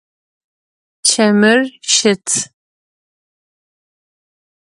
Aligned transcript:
Çemır 1.07 1.61
şıt. 1.93 2.27